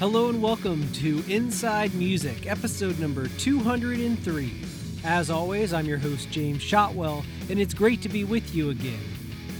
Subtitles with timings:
[0.00, 4.50] Hello and welcome to Inside Music, episode number 203.
[5.04, 9.02] As always, I'm your host, James Shotwell, and it's great to be with you again.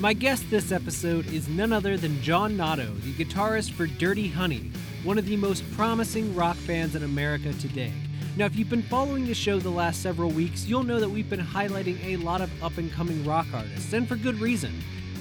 [0.00, 4.72] My guest this episode is none other than John Notto, the guitarist for Dirty Honey,
[5.04, 7.92] one of the most promising rock bands in America today.
[8.38, 11.28] Now, if you've been following the show the last several weeks, you'll know that we've
[11.28, 14.72] been highlighting a lot of up and coming rock artists, and for good reason.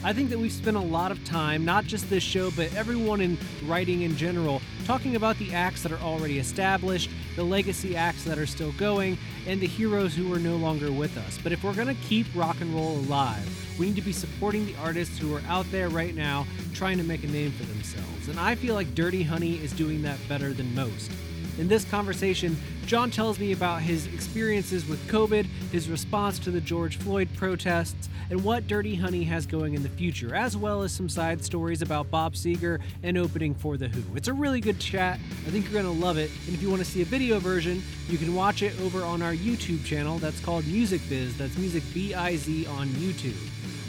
[0.02, 3.20] I think that we've spent a lot of time, not just this show, but everyone
[3.20, 8.24] in writing in general, talking about the acts that are already established, the legacy acts
[8.24, 11.38] that are still going, and the heroes who are no longer with us.
[11.44, 13.48] But if we're going to keep rock and roll alive,
[13.78, 17.04] we need to be supporting the artists who are out there right now trying to
[17.04, 18.30] make a name for themselves.
[18.30, 21.12] And I feel like Dirty Honey is doing that better than most.
[21.58, 26.62] In this conversation, John tells me about his experiences with COVID, his response to the
[26.62, 30.92] George Floyd protests, and what Dirty Honey has going in the future, as well as
[30.92, 34.04] some side stories about Bob Seger and opening for The Who.
[34.16, 35.20] It's a really good chat.
[35.46, 36.32] I think you're going to love it.
[36.46, 39.22] And if you want to see a video version, you can watch it over on
[39.22, 41.38] our YouTube channel that's called Music Biz.
[41.38, 43.38] That's Music B I Z on YouTube.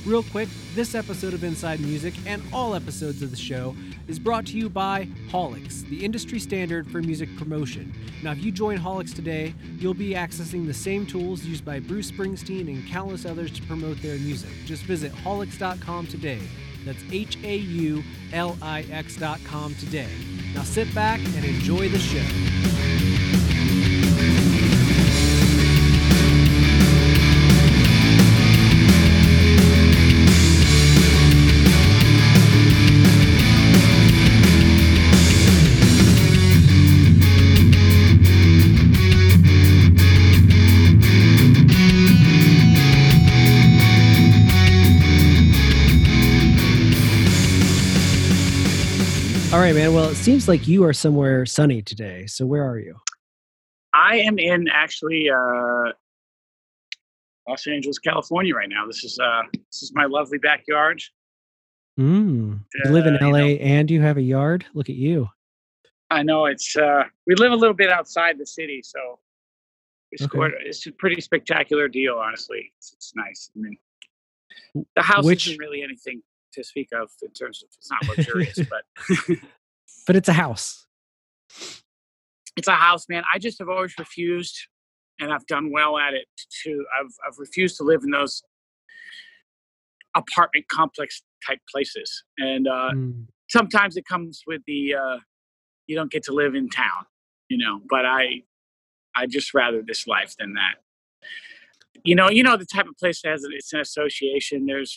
[0.06, 3.76] Real quick, this episode of Inside Music and all episodes of the show
[4.08, 7.92] is brought to you by Haulix, the industry standard for music promotion.
[8.22, 12.10] Now, if you join Haulix today, you'll be accessing the same tools used by Bruce
[12.10, 14.50] Springsteen and countless others to promote their music.
[14.64, 16.40] Just visit haulix.com today.
[16.86, 20.08] That's H A U L I X.com today.
[20.54, 22.99] Now sit back and enjoy the show.
[49.60, 49.92] All right, man.
[49.92, 52.24] Well, it seems like you are somewhere sunny today.
[52.26, 52.96] So where are you?
[53.92, 55.92] I am in actually uh,
[57.46, 58.86] Los Angeles, California right now.
[58.86, 61.02] This is uh, this is my lovely backyard.
[62.00, 62.60] Mm.
[62.86, 64.64] You live in Uh, you LA know- and you have a yard?
[64.72, 65.28] Look at you.
[66.08, 69.18] I know it's uh, we live a little bit outside the city, so
[70.10, 70.38] it's, Okay.
[70.38, 72.14] quite, it's a pretty spectacular deal.
[72.14, 73.50] Honestly, it's, it's nice.
[73.54, 73.76] I mean,
[74.96, 76.22] the house Which- isn't really anything
[76.52, 79.38] to speak of in terms of it's not luxurious, but
[80.06, 80.86] But it's a house.
[82.56, 83.22] it's a house, man.
[83.32, 84.56] I just have always refused,
[85.20, 86.26] and I've done well at it.
[86.64, 88.42] To I've I've refused to live in those
[90.16, 93.26] apartment complex type places, and uh, Mm.
[93.48, 95.18] sometimes it comes with the uh,
[95.86, 97.06] you don't get to live in town,
[97.48, 97.80] you know.
[97.88, 98.42] But I
[99.14, 100.76] I just rather this life than that.
[102.04, 104.66] You know, you know the type of place that has it- it's an association.
[104.66, 104.92] There's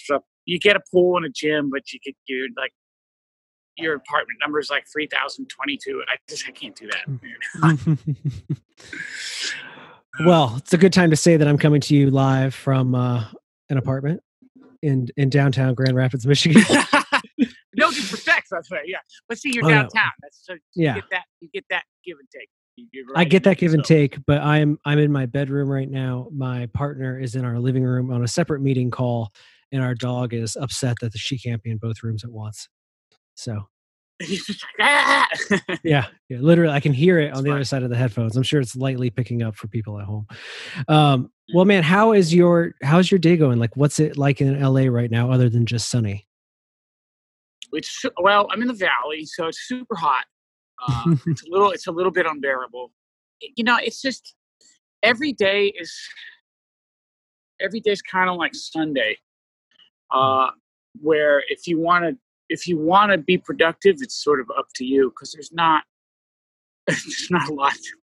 [0.46, 2.72] you get a pool and a gym, but you get you're like
[3.78, 6.04] your apartment number is like three thousand twenty two.
[6.08, 7.98] I just I can't do that.
[10.26, 13.26] well, it's a good time to say that I'm coming to you live from uh,
[13.70, 14.22] an apartment
[14.82, 16.62] in in downtown Grand Rapids, Michigan.
[17.76, 18.88] no disrespect, that's right.
[18.88, 19.76] Yeah, but see, you're Oh, no.
[19.82, 20.12] downtown.
[20.22, 20.96] That's so you Yeah.
[20.96, 22.50] get that you get that give and take.
[22.92, 26.28] You're I get that give and take, but I'm I'm in my bedroom right now.
[26.32, 29.32] My partner is in our living room on a separate meeting call,
[29.74, 32.70] and our dog is upset that she can't be in both rooms at once.
[33.36, 33.64] So
[34.22, 35.28] He's just like, "Ah!"
[35.84, 37.56] yeah, yeah, literally, I can hear it on the fine.
[37.58, 38.38] other side of the headphones.
[38.38, 40.28] I'm sure it's lightly picking up for people at home.
[40.88, 43.60] Um, well, man, how is your how's your day going?
[43.60, 46.28] Like, what's it like in LA right now, other than just sunny?
[47.74, 50.26] It's well, I'm in the valley, so it's super hot.
[50.88, 52.92] Uh, it's a little, it's a little bit unbearable.
[53.56, 54.36] You know, it's just
[55.02, 55.94] every day is
[57.60, 59.18] every day's kind of like Sunday,
[60.14, 60.52] uh,
[61.02, 62.18] where if you want to,
[62.50, 65.84] if you want to be productive, it's sort of up to you because there's not,
[66.88, 67.74] there's not a lot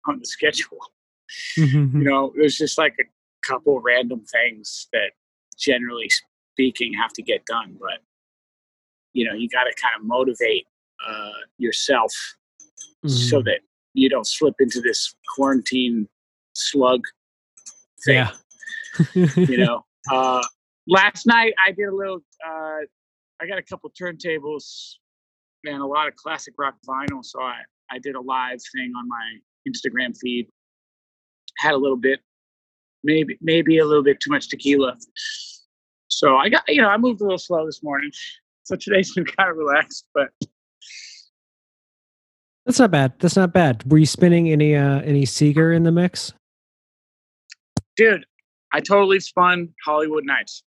[0.08, 0.80] on the schedule.
[1.58, 3.04] you know, there's just like a
[3.48, 5.12] couple random things that
[5.58, 6.10] generally
[6.54, 8.00] speaking have to get done, but
[9.14, 10.66] you know, you got to kind of motivate
[11.08, 12.12] uh, yourself
[13.06, 13.46] so Mhm.
[13.46, 13.60] that
[13.94, 16.08] you don't slip into this quarantine
[16.56, 17.02] slug
[18.06, 18.16] thing.
[18.16, 18.32] yeah,
[19.36, 20.42] You know, uh,
[20.88, 22.80] last night I did a little, uh,
[23.42, 24.96] I got a couple turntables
[25.66, 27.24] and a lot of classic rock vinyl.
[27.24, 29.38] So I, I did a live thing on my
[29.68, 30.48] Instagram feed.
[31.58, 32.20] Had a little bit,
[33.04, 34.98] maybe maybe a little bit too much tequila.
[36.08, 38.12] So I got you know I moved a little slow this morning.
[38.66, 40.30] So today's been kind of relaxed, but
[42.66, 43.12] That's not bad.
[43.20, 43.84] That's not bad.
[43.92, 46.32] Were you spinning any uh any Seger in the mix?
[47.96, 48.26] dude,
[48.72, 50.64] I totally spun Hollywood Nights.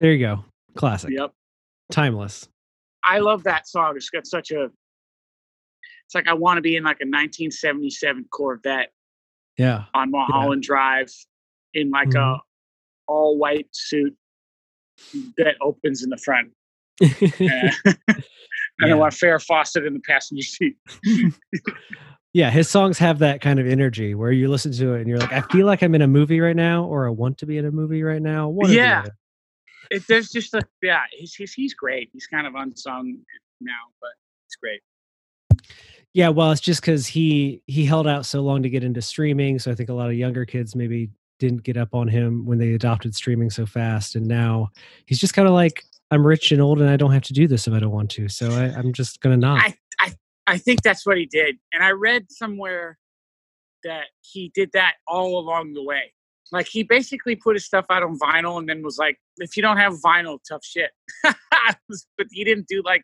[0.00, 0.44] There you go.
[0.76, 1.10] Classic.
[1.12, 1.32] Yep.
[1.92, 2.48] Timeless.
[3.04, 3.94] I love that song.
[3.96, 8.92] It's got such a it's like I want to be in like a 1977 Corvette
[9.56, 9.84] Yeah.
[9.94, 11.10] on Mulholland Drive
[11.74, 12.36] in like Mhm.
[12.36, 12.40] a
[13.06, 14.16] all white suit
[15.36, 16.50] that opens in the front.
[17.00, 17.70] and Yeah.
[18.82, 20.76] I want Farrah Fawcett in the passenger seat.
[22.32, 25.18] yeah, his songs have that kind of energy where you listen to it and you're
[25.18, 27.58] like, I feel like I'm in a movie right now, or I want to be
[27.58, 28.54] in a movie right now.
[28.66, 29.04] Yeah.
[29.90, 32.10] It, there's just a yeah, he's, he's he's great.
[32.12, 33.18] He's kind of unsung
[33.60, 34.10] now, but
[34.46, 34.80] it's great.
[36.12, 39.58] Yeah, well, it's just because he he held out so long to get into streaming,
[39.58, 42.58] so I think a lot of younger kids maybe didn't get up on him when
[42.58, 44.70] they adopted streaming so fast, and now
[45.06, 47.46] he's just kind of like, I'm rich and old, and I don't have to do
[47.46, 49.62] this if I don't want to, so I, I'm just gonna not.
[49.62, 50.12] I, I
[50.46, 52.98] I think that's what he did, and I read somewhere
[53.84, 56.12] that he did that all along the way.
[56.52, 59.62] Like he basically put his stuff out on vinyl, and then was like, "If you
[59.62, 60.90] don't have vinyl, tough shit."
[61.22, 63.02] but he didn't do like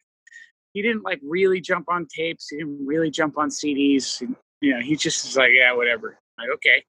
[0.72, 2.48] he didn't like really jump on tapes.
[2.48, 4.20] He didn't really jump on CDs.
[4.20, 6.84] And, you know, he just was like, "Yeah, whatever." Like, okay,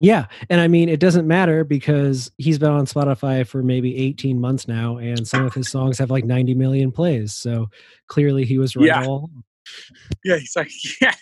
[0.00, 4.40] Yeah, and I mean, it doesn't matter because he's been on Spotify for maybe 18
[4.40, 7.32] months now, and some of his songs have like 90 million plays.
[7.32, 7.70] So
[8.08, 9.04] clearly, he was right Yeah.
[9.06, 9.30] all.
[10.24, 10.36] Yeah.
[10.38, 10.70] He's like,
[11.00, 11.14] yeah.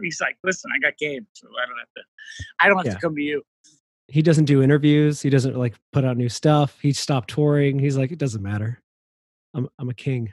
[0.00, 2.02] he's like, "Listen, I got game, so I don't have to.
[2.60, 2.94] I don't have Yeah.
[2.94, 3.42] to come to you."
[4.08, 5.22] He doesn't do interviews.
[5.22, 6.78] He doesn't like put out new stuff.
[6.82, 7.78] He stopped touring.
[7.78, 8.80] He's like, it doesn't matter.
[9.54, 10.32] I'm I'm a king.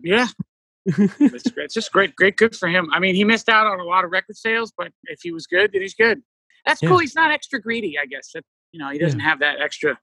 [0.00, 0.26] Yeah,
[0.86, 1.64] it's great.
[1.66, 2.88] It's just great, great, good for him.
[2.92, 5.46] I mean, he missed out on a lot of record sales, but if he was
[5.46, 6.22] good, then he's good.
[6.64, 6.88] That's Yeah.
[6.88, 6.98] cool.
[6.98, 8.30] He's not extra greedy, I guess.
[8.34, 8.42] That,
[8.72, 9.98] you know, he doesn't have that extra.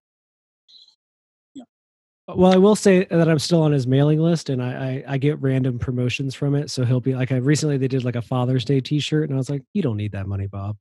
[2.28, 5.18] Well, I will say that I'm still on his mailing list, and I, I I
[5.18, 6.70] get random promotions from it.
[6.72, 9.38] So he'll be like, I recently they did like a Father's Day T-shirt, and I
[9.38, 10.78] was like, you don't need that money, Bob.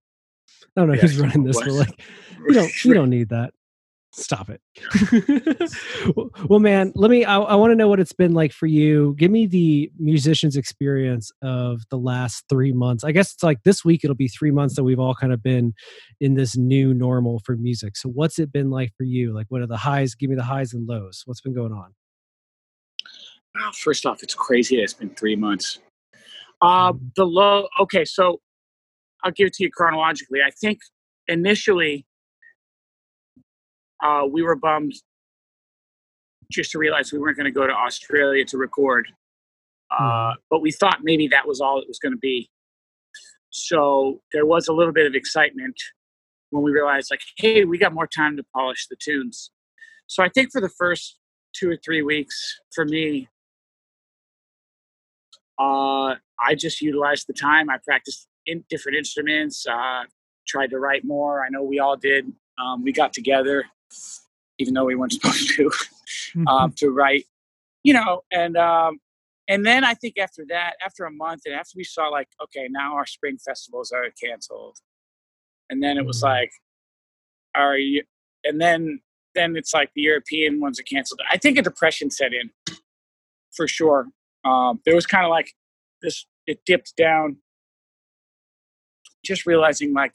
[0.77, 2.01] I don't know Yeah, who's running this, but like,
[2.47, 3.53] you don't you don't need that.
[4.15, 4.61] Stop it.
[6.49, 7.25] well, man, let me.
[7.25, 9.15] I, I want to know what it's been like for you.
[9.19, 13.05] Give me the musician's experience of the last three months.
[13.05, 14.05] I guess it's like this week.
[14.05, 15.73] It'll be three months that we've all kind of been
[16.21, 17.97] in this new normal for music.
[17.97, 19.35] So, what's it been like for you?
[19.35, 20.15] Like, what are the highs?
[20.15, 21.23] Give me the highs and lows.
[21.25, 21.95] What's been going on?
[23.55, 24.77] Wow, first off, it's crazy.
[24.77, 25.79] that It's been three months.
[26.61, 27.67] Uh, the low.
[27.81, 28.41] Okay, so
[29.25, 30.41] I'll give it to you chronologically.
[30.47, 30.81] I think
[31.29, 32.05] initially
[34.03, 34.95] uh, we were bummed
[36.51, 39.09] just to realize we weren't going to go to Australia to record.
[39.97, 42.51] Uh, but we thought maybe that was all it was going to be.
[43.51, 45.77] So there was a little bit of excitement
[46.51, 49.51] when we realized, like, hey, we got more time to polish the tunes.
[50.07, 51.19] So I think for the first
[51.55, 53.29] two or three weeks, for me,
[55.59, 57.71] uh, I just utilized the time.
[57.71, 60.05] I practiced in different instruments, uh,
[60.47, 61.45] tried to write more.
[61.45, 62.33] I know we all did.
[62.63, 63.65] Um, we got together,
[64.59, 65.71] even though we weren't supposed to,
[66.47, 67.25] um, to write,
[67.83, 68.99] you know, and um,
[69.49, 72.69] and then I think after that, after a month, and after we saw like, okay,
[72.71, 74.79] now our spring festivals are canceled,
[75.71, 76.25] and then it was Mhm.
[76.25, 76.53] like,
[77.55, 78.03] are you?
[78.45, 79.01] And then
[79.35, 81.21] then it's like the European ones are canceled.
[81.31, 82.51] I think a depression set in,
[83.57, 84.09] for sure.
[84.45, 85.55] Um, there was kind of like
[86.03, 86.27] this.
[86.47, 87.39] It dipped down.
[89.25, 90.13] Just realizing like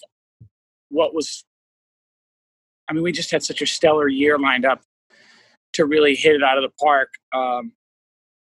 [0.90, 1.46] what was.
[2.90, 4.82] I mean, we just had such a stellar year lined up
[5.74, 7.10] to really hit it out of the park.
[7.34, 7.74] Um,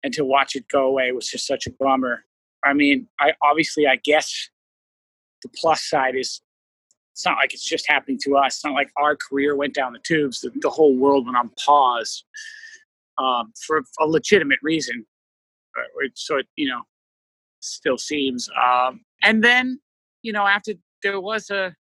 [0.03, 2.23] and to watch it go away was just such a bummer.
[2.63, 4.49] I mean, I obviously, I guess
[5.43, 6.41] the plus side is
[7.13, 8.55] it's not like it's just happening to us.
[8.55, 10.39] It's not like our career went down the tubes.
[10.39, 12.23] The, the whole world went on pause
[13.17, 15.05] um, for a legitimate reason.
[15.77, 16.81] Uh, So it, you know,
[17.59, 18.49] still seems.
[18.61, 19.81] Um, and then,
[20.21, 21.75] you know, after there was a,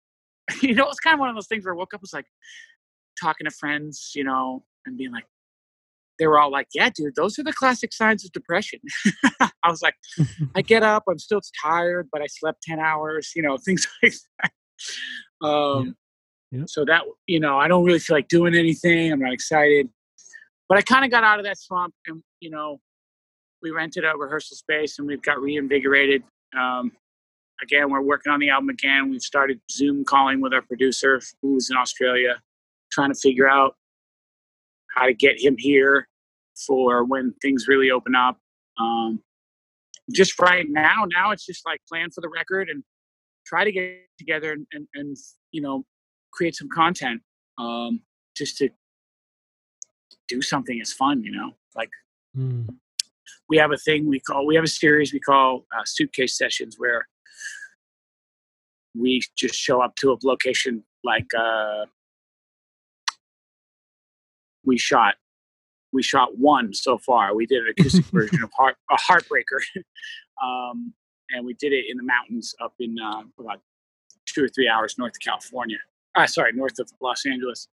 [0.62, 2.26] you know, it's kind of one of those things where I woke up was like
[3.20, 5.24] talking to friends, you know, and being like,
[6.18, 8.78] they were all like, "Yeah, dude, those are the classic signs of depression."
[9.40, 9.94] I was like,
[10.54, 14.12] I get up, I'm still tired, but I slept 10 hours, you know, things like
[14.42, 15.46] that.
[15.46, 15.92] Um, Yeah.
[16.54, 16.64] Yeah.
[16.68, 19.12] So that, you know, I don't really feel like doing anything.
[19.12, 19.88] I'm not excited.
[20.68, 22.80] But I kind of got out of that swamp and, you know,
[23.60, 26.22] we rented a rehearsal space and we've got reinvigorated.
[26.56, 26.92] Um,
[27.62, 29.10] again, we're working on the album again.
[29.10, 32.40] We've started Zoom calling with our producer who's in Australia,
[32.90, 33.76] trying to figure out
[34.94, 36.08] how to get him here
[36.66, 38.38] for when things really open up.
[38.78, 39.22] Um,
[40.12, 42.82] just right now, now it's just like plan for the record and
[43.46, 45.16] try to get together and, and, and
[45.50, 45.84] you know,
[46.32, 47.22] create some content
[47.58, 48.00] um,
[48.36, 48.68] just to
[50.28, 51.90] do something as fun, you know, like
[52.36, 52.66] Mm.
[53.48, 56.76] we have a thing we call, we have a series we call uh, suitcase sessions
[56.78, 57.06] where
[58.96, 61.86] we just show up to a location like uh,
[64.64, 65.14] we shot
[65.92, 67.36] we shot one so far.
[67.36, 69.60] We did an acoustic version of Heart, a Heartbreaker.
[70.42, 70.92] um,
[71.30, 73.60] and we did it in the mountains up in uh, about
[74.26, 75.78] two or three hours north of California.
[76.16, 77.68] Ah, sorry, north of Los Angeles.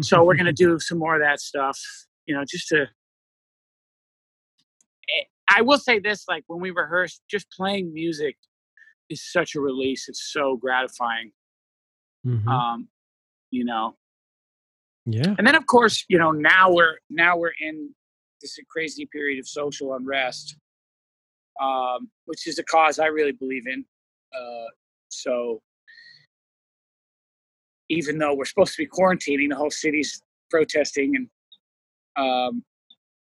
[0.00, 1.78] so we're gonna do some more of that stuff.
[2.26, 2.82] You know, just to.
[2.82, 2.86] Eh,
[5.48, 8.36] I will say this: like when we rehearse, just playing music
[9.08, 10.08] is such a release.
[10.08, 11.32] It's so gratifying.
[12.26, 12.46] Mhm.
[12.48, 12.88] Um,
[13.50, 13.96] you know,
[15.06, 15.34] yeah.
[15.38, 17.94] and then of course you know now we're now we're in
[18.42, 20.56] this crazy period of social unrest
[21.62, 23.84] um, which is a cause i really believe in
[24.36, 24.66] uh,
[25.08, 25.62] so
[27.88, 30.20] even though we're supposed to be quarantining the whole city's
[30.50, 31.28] protesting and
[32.16, 32.64] um,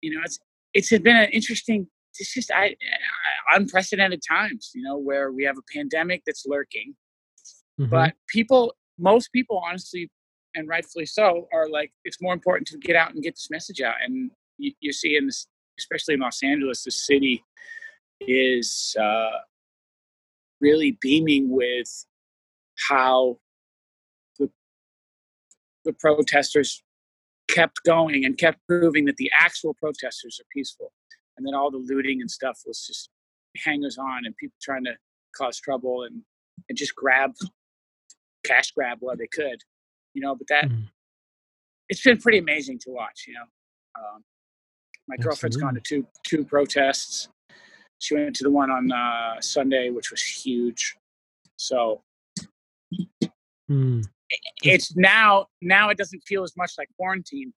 [0.01, 0.39] you know it's
[0.75, 1.87] it's been an interesting
[2.19, 2.77] it's just I,
[3.53, 6.95] I unprecedented times you know where we have a pandemic that's lurking
[7.81, 7.91] Mhm.
[7.91, 10.11] but people most people honestly
[10.55, 13.81] and rightfully so are like it's more important to get out and get this message
[13.81, 15.47] out and you, you see in this
[15.79, 17.43] especially in los angeles the city
[18.21, 19.39] is uh,
[20.61, 22.07] really beaming with
[22.89, 23.37] how
[24.39, 24.49] the,
[25.85, 26.83] the protesters
[27.49, 30.93] kept going and kept proving that the actual protesters are peaceful
[31.37, 33.11] and then all the looting and stuff was just
[33.57, 34.93] hangers on and people trying to
[35.37, 36.23] cause trouble and,
[36.69, 37.33] and just grab
[38.45, 39.61] cash grab while they could
[40.15, 40.89] you know but that Mhm.
[41.89, 43.45] it's been pretty amazing to watch you know
[43.99, 44.25] um,
[45.09, 47.29] my girlfriend's gone to two two protests
[47.99, 50.97] she went to the one on uh, sunday which was huge
[51.57, 52.03] so
[53.71, 54.05] Mm.
[54.63, 57.53] it's now now it doesn't feel as much like quarantine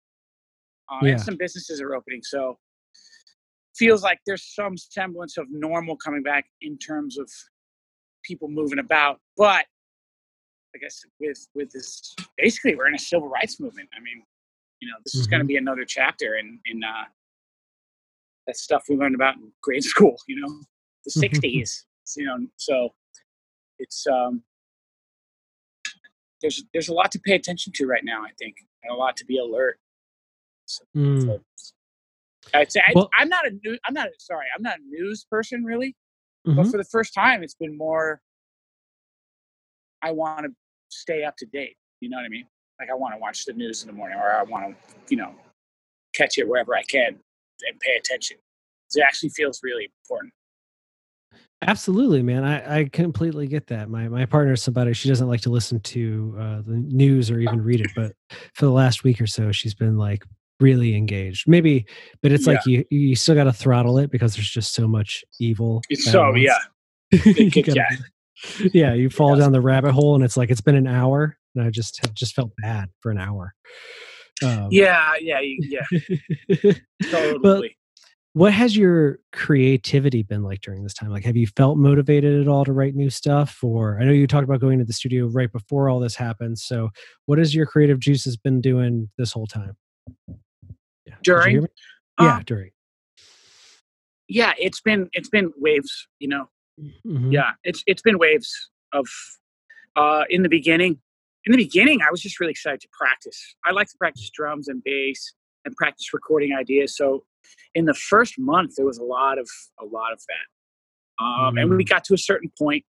[0.90, 1.12] uh, Yeah.
[1.14, 2.58] and some businesses are opening so
[3.78, 7.30] feels like there's some semblance of normal coming back in terms of
[8.24, 9.66] people moving about but
[10.76, 13.88] i guess with with this basically we're in a civil rights movement.
[13.96, 14.24] I mean
[14.82, 17.06] you know this is going to be another chapter in in uh
[18.48, 20.60] that stuff we learned about in grade school you know
[21.06, 21.84] the 60s
[22.18, 22.90] you know so
[23.80, 24.44] it's um
[26.42, 28.56] there's there's a lot to pay attention to right now i think
[28.86, 29.80] and a lot to be alert.
[30.96, 31.26] Mm.
[31.26, 31.42] so
[32.60, 33.78] I'd say I, Well- I'm not a new.
[33.86, 34.46] I'm not sorry.
[34.56, 35.96] I'm not a news person really.
[36.48, 36.56] Mhm.
[36.58, 38.22] But for the first time, it's been more.
[40.02, 40.52] I want to
[40.90, 41.76] stay up to date.
[42.02, 42.46] You know what I mean?
[42.80, 45.18] Like I want to watch the news in the morning, or I want to, you
[45.18, 45.34] know,
[46.14, 47.08] catch it wherever I can
[47.68, 48.38] and pay attention.
[48.94, 50.34] It actually feels really important.
[51.62, 52.44] Absolutely, man.
[52.44, 53.90] I, I completely get that.
[53.90, 57.40] My my partner is somebody she doesn't like to listen to uh, the news or
[57.40, 58.12] even read it, but
[58.54, 60.24] for the last week or so, she's been like
[60.60, 61.48] really engaged.
[61.48, 61.86] Maybe,
[62.22, 65.24] but it's like you you still got to throttle it because there's just so much
[65.40, 65.82] evil.
[65.90, 66.58] It's so yeah.
[67.12, 67.90] Gotta yeah.
[68.74, 68.94] yeah.
[68.94, 71.70] You fall down the rabbit hole, and it's like it's been an hour, and I
[71.70, 73.54] just have just felt bad for an hour.
[74.44, 76.74] Um, Yeah, yeah, yeah.
[77.12, 77.78] Totally.
[78.34, 82.50] what has your creativity been like during this time like have you felt motivated at
[82.50, 85.28] all to write new stuff or i know you talked about going to the studio
[85.28, 86.90] right before all this happened so
[87.28, 89.85] what has your creative juices been doing this whole time yeah.
[91.26, 91.68] During?
[92.20, 92.72] yeah Um, during
[94.28, 96.08] yeah, it's been it's been waves.
[96.20, 97.32] You know, Mhm.
[97.32, 98.52] yeah it's it's been waves
[98.94, 99.06] of
[99.96, 101.00] uh in the beginning
[101.46, 104.68] in the beginning i was just really excited to practice i like to practice drums
[104.68, 107.24] and bass and practice recording ideas so
[107.76, 109.48] in the first month there was a lot of
[109.80, 111.90] a lot of that um and we Mm.
[111.90, 112.84] got to a certain point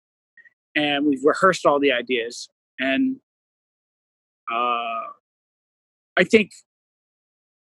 [0.74, 2.48] and we've rehearsed all the ideas
[2.80, 3.20] and
[4.52, 5.04] uh
[6.16, 6.50] i think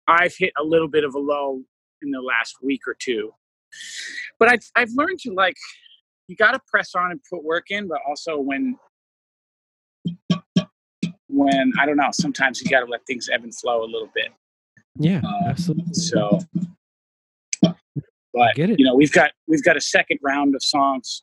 [0.08, 1.62] i've hit a little bit of a low
[2.02, 3.34] in the last week or two
[4.40, 5.56] but i've i've learned to like
[6.28, 8.76] you got to press on and put work in, but also when
[11.28, 14.10] when I don't know, sometimes you got to let things ebb and flow a little
[14.16, 14.30] bit.
[14.98, 16.40] yeah Uh, absolutely So,
[17.62, 18.80] but get it.
[18.80, 21.22] you know, we've got we've got a second round of songs.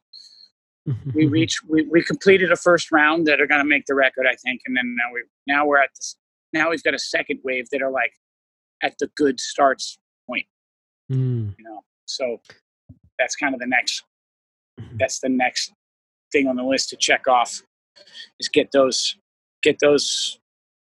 [1.14, 1.30] We Mhm.
[1.32, 4.34] reach we, we completed a first round that are going to make the record, I
[4.36, 6.16] think, and then now we now we're at this
[6.52, 8.12] now we've got a second wave that are like
[8.82, 9.98] at the good starts
[10.28, 10.46] point.
[11.10, 11.54] Mm.
[11.58, 12.40] You know, so
[13.18, 14.02] that's kind of the next
[14.80, 14.98] Mhm.
[14.98, 15.72] that's the next
[16.32, 17.62] thing on the list to check off
[18.40, 19.16] is get those
[19.62, 20.38] get those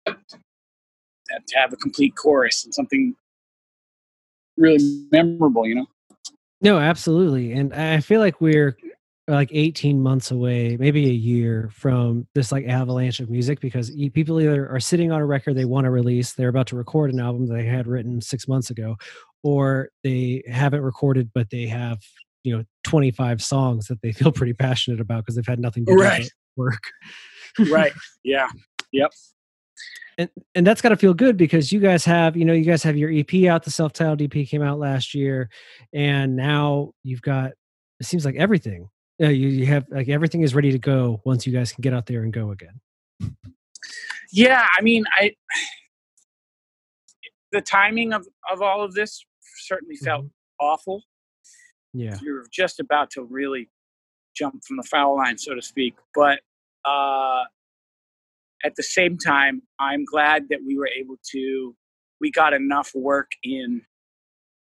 [0.06, 0.16] to
[1.54, 3.14] have a complete chorus and something
[4.58, 5.86] really memorable you know
[6.60, 7.52] No, absolutely.
[7.52, 8.76] And I feel like we're
[9.28, 14.40] like 18 months away, maybe a year from this like avalanche of music because people
[14.40, 17.20] either are sitting on a record they want to release, they're about to record an
[17.20, 18.96] album they had written six months ago,
[19.42, 21.98] or they haven't recorded, but they have,
[22.42, 25.92] you know, 25 songs that they feel pretty passionate about because they've had nothing to
[25.92, 26.30] do Right.
[26.56, 26.82] work.
[27.70, 27.92] right
[28.24, 28.48] yeah
[28.92, 29.12] Yep.
[30.16, 32.82] and and that's got to feel good because you guys have you know you guys
[32.82, 35.50] have your ep out the self-titled ep came out last year
[35.92, 37.52] and now you've got
[38.00, 38.88] it seems like everything.
[39.18, 41.92] Yeah, you, you have like everything is ready to go once you guys can get
[41.92, 42.80] out there and go again.
[44.30, 45.32] Yeah, I mean, I
[47.50, 49.24] the timing of of all of this
[49.66, 50.64] certainly felt mm-hmm.
[50.66, 51.02] awful.
[51.92, 53.68] Yeah, you're just about to really
[54.36, 55.94] jump from the foul line, so to speak.
[56.14, 56.40] But
[56.84, 57.44] uh,
[58.64, 61.74] at the same time, I'm glad that we were able to.
[62.20, 63.82] We got enough work in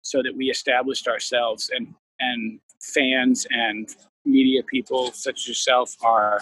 [0.03, 6.41] so that we established ourselves, and and fans and media people such as yourself are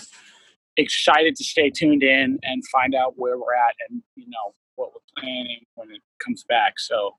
[0.78, 4.92] excited to stay tuned in and find out where we're at and you know what
[4.94, 6.80] we're planning when it comes back.
[6.80, 7.16] So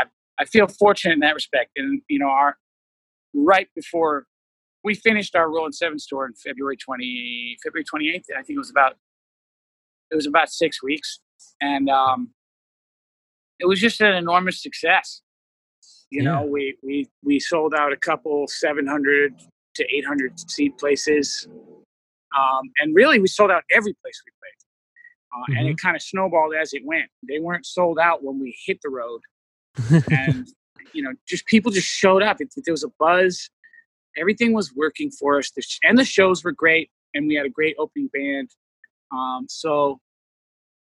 [0.00, 0.04] I,
[0.38, 1.70] I feel fortunate in that respect.
[1.76, 2.56] And you know, our
[3.34, 4.26] right before
[4.82, 8.58] we finished our Rolling Sevens tour in February twenty February twenty eighth, I think it
[8.58, 8.96] was about
[10.10, 11.20] it was about six weeks,
[11.60, 12.30] and um,
[13.58, 15.22] it was just an enormous success.
[16.10, 16.30] You yeah.
[16.30, 19.34] know, we we we sold out a couple seven hundred
[19.76, 21.48] to eight hundred seat places
[22.36, 24.52] um, and really, we sold out every place we played.
[25.32, 25.58] Uh, mm-hmm.
[25.58, 25.86] And it mm-hmm.
[25.86, 27.06] kind of snowballed as it went.
[27.26, 29.20] They weren't sold out when we hit the road.
[30.10, 30.46] and,
[30.92, 32.40] you know, just people just showed up.
[32.40, 33.48] It, there was a buzz.
[34.16, 35.50] Everything was working for us.
[35.82, 36.90] And the shows were great.
[37.14, 38.50] And we had a great opening band.
[39.12, 40.00] Um, so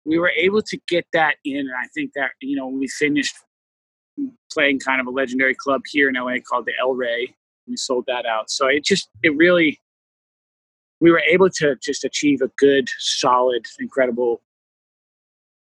[0.05, 1.59] we were able to get that in.
[1.59, 3.35] And I think that, you know, when we finished
[4.51, 7.35] playing kind of a legendary club here in LA called the El Rey,
[7.67, 8.49] we sold that out.
[8.49, 9.79] So it just, it really,
[10.99, 14.41] we were able to just achieve a good, solid, incredible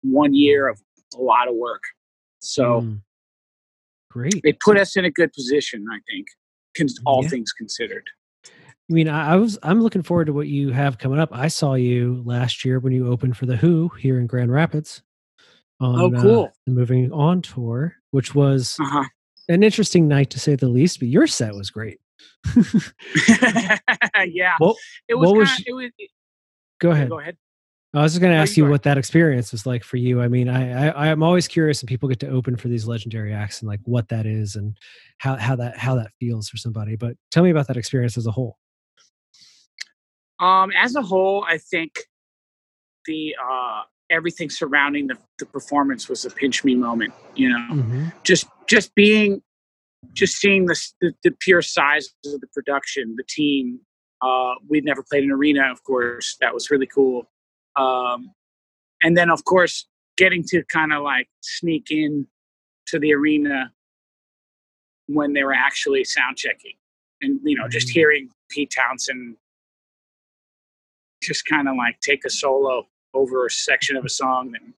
[0.02, 0.80] one year of
[1.16, 1.84] a lot of work.
[2.40, 3.02] So mm.
[4.12, 4.42] great.
[4.44, 6.28] They put us in a good position, I think,
[7.06, 7.30] all yeah.
[7.30, 8.04] things considered.
[8.46, 11.30] I mean, I was I'm looking forward to what you have coming up.
[11.32, 15.02] I saw you last year when you opened for the Who here in Grand Rapids.
[15.80, 16.44] On, oh, cool!
[16.46, 19.06] Uh, the Moving On tour, which was uh-huh.
[19.50, 21.00] An interesting night to say the least.
[21.00, 22.00] But your set was great.
[24.25, 24.55] yeah.
[24.60, 24.75] Well,
[25.08, 25.92] it was, what was it was
[26.79, 27.10] Go ahead.
[27.10, 27.38] Go ahead.
[27.94, 30.22] I was just going to ask you, you what that experience was like for you.
[30.22, 33.34] I mean, I, I I'm always curious when people get to open for these legendary
[33.34, 34.77] acts and like what that is and
[35.18, 36.98] how how that how that feels for somebody.
[36.98, 38.58] But tell me about that experience as a whole.
[40.42, 41.94] Um, as a whole, I think
[43.05, 43.84] the uh,
[44.16, 47.14] everything surrounding the, the performance was a pinch me moment.
[47.36, 48.06] You know, mm-hmm.
[48.24, 49.42] just just being
[50.14, 53.80] just seeing the, the, the pure size of the production, the team.
[54.22, 56.38] Uh, we'd never played an arena, of course.
[56.42, 57.30] That was really cool.
[57.75, 58.32] Um,
[59.04, 62.25] and then, of course, getting to kind of like sneak in
[62.88, 63.72] to the arena
[65.08, 66.74] when they were actually sound checking,
[67.22, 68.00] and you know, just mm-hmm.
[68.00, 69.36] hearing Pete Townshend
[71.22, 74.74] just kind of like take a solo over a section of a song and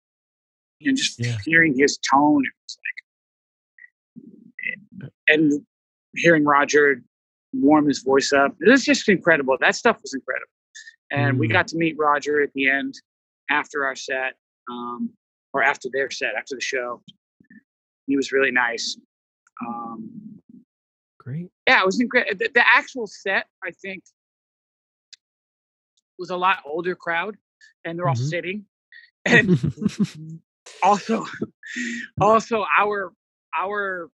[0.80, 1.38] you know, just yeah.
[1.43, 2.43] hearing his tone.
[2.45, 2.78] It was
[5.02, 5.65] like, and
[6.15, 7.02] hearing Roger
[7.54, 9.58] warm his voice up, it was just incredible.
[9.60, 10.52] That stuff was incredible.
[11.12, 11.39] And mm.
[11.39, 12.93] we got to meet Roger at the end
[13.50, 14.36] after our set,
[14.69, 15.10] um,
[15.54, 17.02] or after their set, after the show.
[18.06, 18.97] He was really nice.
[19.65, 20.10] Um,
[21.19, 21.50] Great.
[21.67, 22.38] Yeah, it was incredible.
[22.38, 24.04] The, the actual set, I think,
[26.19, 27.38] was a lot older crowd,
[27.86, 28.25] and they're all mm-hmm.
[28.25, 28.65] sitting.
[29.25, 29.60] And
[30.82, 31.25] also,
[32.21, 33.12] also our
[33.53, 34.10] our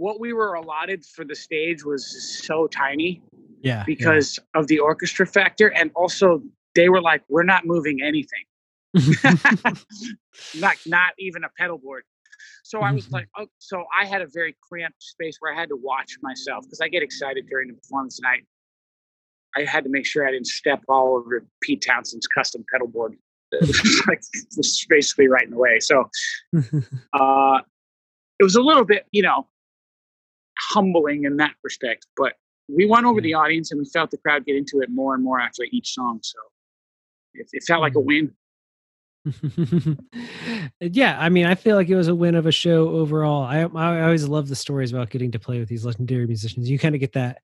[0.00, 3.22] what we were allotted for the stage was so tiny.
[3.62, 3.84] Yeah.
[3.86, 4.60] Because yeah.
[4.60, 5.68] of the orchestra factor.
[5.68, 6.42] And also
[6.74, 8.44] they were like, we're not moving anything.
[10.58, 12.04] like not even a pedal board.
[12.64, 13.14] So I was mm-hmm.
[13.16, 16.64] like, oh, so I had a very cramped space where I had to watch myself
[16.64, 18.36] because I get excited during the performance and I
[19.56, 23.16] I had to make sure I didn't step all over Pete Townshend's custom pedal board.
[24.06, 24.22] like
[24.56, 25.80] was basically right in the way.
[25.80, 26.08] So
[27.12, 27.58] uh,
[28.38, 29.48] it was a little bit, you know,
[30.58, 32.06] humbling in that respect.
[32.16, 32.34] But
[32.68, 35.24] we won over the audience and we felt the crowd get into it more and
[35.24, 36.20] more after each song.
[36.22, 36.38] So
[37.34, 38.32] it, it felt like a win.
[40.80, 43.42] yeah, I mean, I feel like it was a win of a show overall.
[43.42, 46.70] I I always love the stories about getting to play with these legendary musicians.
[46.70, 47.42] You kind of get that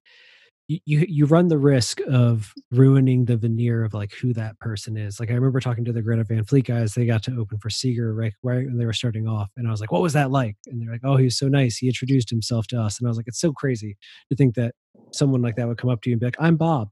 [0.68, 5.20] you you run the risk of ruining the veneer of like who that person is.
[5.20, 6.94] Like I remember talking to the Greta Van Fleet guys.
[6.94, 9.70] They got to open for Seger right, right when they were starting off, and I
[9.70, 11.76] was like, "What was that like?" And they're like, "Oh, he was so nice.
[11.76, 13.96] He introduced himself to us." And I was like, "It's so crazy
[14.28, 14.74] to think that
[15.12, 16.90] someone like that would come up to you and be like, "I'm Bob."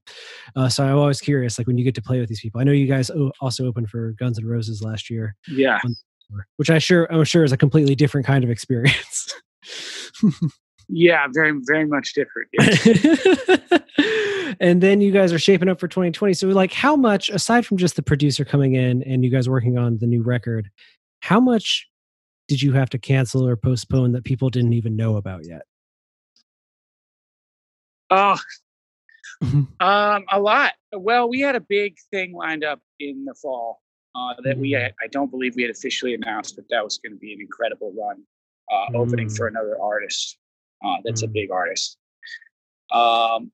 [0.55, 2.61] Uh, so I'm always curious, like when you get to play with these people.
[2.61, 3.11] I know you guys
[3.41, 5.35] also opened for Guns N' Roses last year.
[5.49, 5.81] Yeah.
[6.57, 9.35] Which I sure I'm sure is a completely different kind of experience.
[10.89, 12.49] Yeah, very, very much different.
[12.53, 13.81] Yes.
[14.61, 16.35] and then you guys are shaping up for 2020.
[16.35, 19.79] So, like, how much, aside from just the producer coming in and you guys working
[19.79, 20.71] on the new record,
[21.21, 21.89] how much
[22.49, 25.63] did you have to cancel or postpone that people didn't even know about yet?
[28.11, 28.39] Oh,
[29.81, 30.73] um, a lot.
[30.93, 33.81] Well, we had a big thing lined up in the fall
[34.15, 37.13] uh, that we had, I don't believe we had officially announced that that was going
[37.13, 38.23] to be an incredible run,
[38.73, 38.97] uh, mm.
[38.97, 40.39] opening for another artist.
[40.85, 41.29] Uh, that's mm.
[41.29, 41.99] a big artist.
[42.93, 43.51] Um,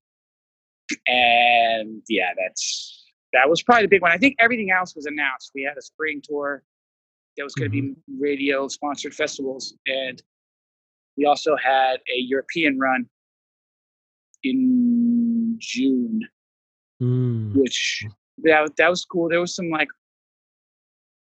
[1.07, 4.11] and yeah, that's that was probably the big one.
[4.11, 5.53] I think everything else was announced.
[5.55, 6.63] We had a spring tour
[7.37, 7.93] that was going to mm-hmm.
[7.93, 10.21] be radio sponsored festivals, and
[11.17, 13.09] we also had a European run
[14.43, 16.21] in June,
[17.01, 17.55] mm.
[17.55, 18.05] which
[18.43, 19.29] that that was cool.
[19.29, 19.89] There was some like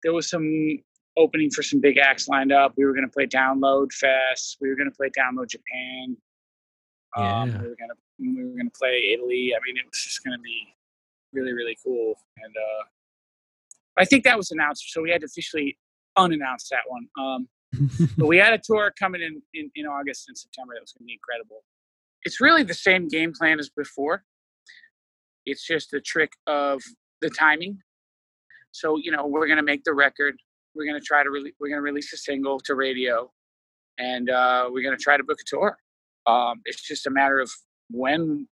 [0.02, 0.78] there was some
[1.20, 2.72] opening for some big acts lined up.
[2.76, 4.56] We were going to play Download Fest.
[4.60, 6.16] We were going to play Download Japan.
[7.16, 7.40] Yeah.
[7.40, 9.52] Um, we were going to we were going to play Italy.
[9.54, 10.74] I mean, it was just going to be
[11.32, 12.14] really really cool.
[12.42, 12.84] And uh,
[13.98, 15.78] I think that was announced, so we had to officially
[16.16, 17.08] unannounce that one.
[17.18, 17.48] Um,
[18.18, 21.04] but we had a tour coming in, in in August and September that was going
[21.04, 21.64] to be incredible.
[22.22, 24.24] It's really the same game plan as before.
[25.46, 26.82] It's just the trick of
[27.22, 27.78] the timing
[28.72, 30.36] so you know, we're gonna make the record.
[30.74, 33.30] We're gonna try to re- we're gonna release a single to radio,
[33.98, 35.76] and uh, we're gonna try to book a tour.
[36.26, 37.50] Um, it's just a matter of
[37.90, 38.48] when.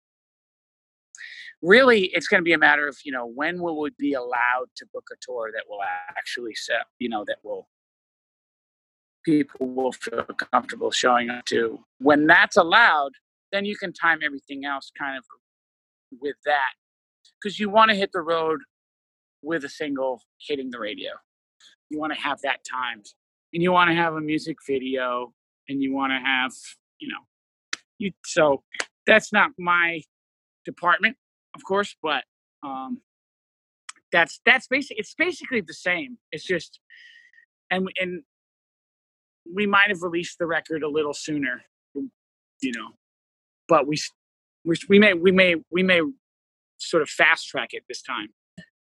[1.63, 4.67] Really, it's going to be a matter of you know when will we be allowed
[4.75, 5.79] to book a tour that will
[6.15, 7.67] actually set you know that will
[9.27, 11.79] people will feel comfortable showing up to.
[11.99, 13.11] When that's allowed,
[13.51, 15.25] then you can time everything else kind of
[16.21, 16.71] with that
[17.41, 18.61] because you want to hit the road
[19.41, 21.11] with a single hitting the radio.
[21.89, 23.05] You want to have that timed,
[23.53, 25.33] and you want to have a music video,
[25.69, 26.51] and you want to have,
[26.99, 28.11] you know, you.
[28.25, 28.63] So
[29.05, 30.01] that's not my
[30.65, 31.17] department,
[31.55, 32.23] of course, but
[32.63, 33.01] um,
[34.11, 36.17] that's that's basically it's basically the same.
[36.31, 36.79] It's just,
[37.71, 38.23] and and
[39.53, 41.63] we might have released the record a little sooner,
[41.95, 42.89] you know,
[43.67, 43.97] but we,
[44.89, 46.01] we may we may we may
[46.77, 48.27] sort of fast track it this time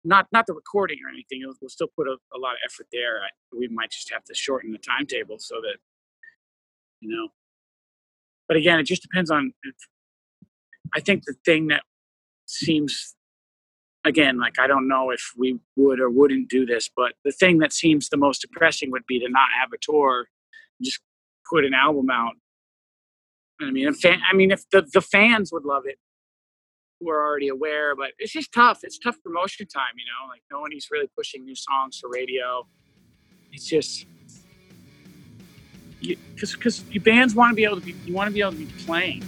[0.03, 1.41] not not the recording or anything.
[1.45, 3.21] We'll, we'll still put a, a, lot of effort there.
[3.21, 5.77] I, we might just have to shorten the timetable so that
[6.99, 7.29] you know.
[8.47, 9.53] But again, it just depends on.
[10.93, 11.83] I think the thing that
[12.45, 13.15] seems,
[14.03, 17.59] again, like I don't know if we would or wouldn't do this, but the thing
[17.59, 20.27] that seems the most depressing would be to not have a tour,
[20.81, 20.99] just
[21.49, 22.33] put an album out.
[23.61, 25.99] I mean, fan, I mean, if the the fans would love it,
[27.01, 28.79] who are already aware, but it's just tough.
[28.83, 30.29] It's tough promotion time, you know.
[30.29, 32.67] Like no one is really pushing new songs to radio.
[33.51, 34.05] It's just
[35.99, 38.51] because because your bands want to be able to be you want to be able
[38.51, 39.23] to be playing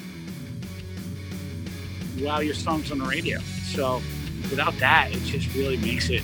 [2.20, 3.40] while your songs on the radio.
[3.66, 4.02] So
[4.50, 6.24] without that, it just really makes it,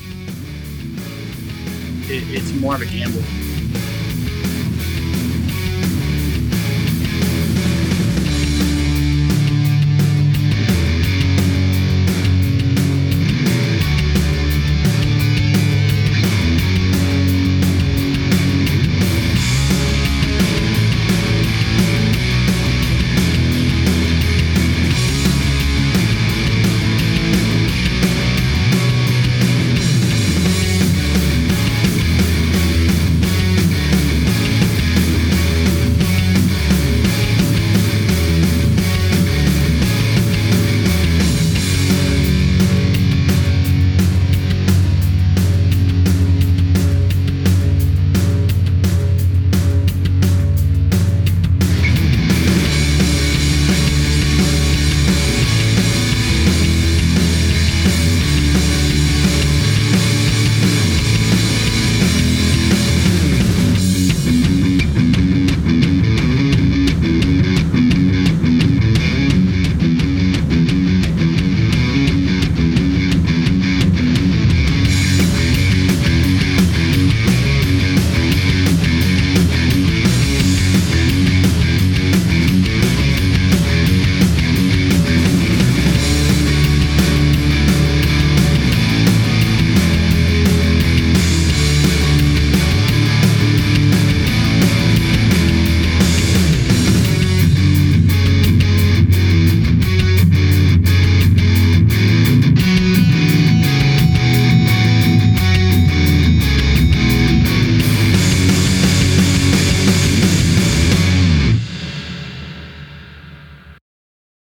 [2.10, 3.49] it it's more of a gamble.